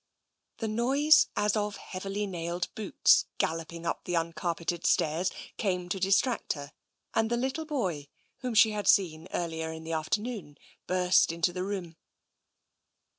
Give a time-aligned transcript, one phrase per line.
[0.57, 6.53] The noise as of heavily nailed boots galloping up the uncarpeted stairs came to distract
[6.53, 6.71] her,
[7.13, 8.07] and the little boy
[8.39, 11.97] whom she had seen earlier in the afternoon burst into the room.